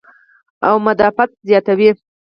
او 0.67 0.75
مدافعت 0.87 1.31
زياتوي- 1.47 1.89